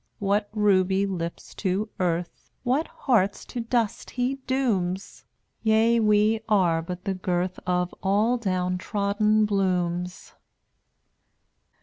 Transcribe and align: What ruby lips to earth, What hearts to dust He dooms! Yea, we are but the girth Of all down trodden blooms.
What 0.17 0.49
ruby 0.51 1.05
lips 1.05 1.53
to 1.53 1.87
earth, 1.99 2.49
What 2.63 2.87
hearts 2.87 3.45
to 3.45 3.59
dust 3.59 4.09
He 4.09 4.37
dooms! 4.47 5.25
Yea, 5.61 5.99
we 5.99 6.41
are 6.49 6.81
but 6.81 7.03
the 7.03 7.13
girth 7.13 7.59
Of 7.67 7.93
all 8.01 8.37
down 8.39 8.79
trodden 8.79 9.45
blooms. 9.45 10.33